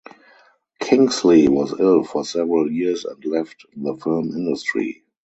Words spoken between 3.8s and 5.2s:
film industry.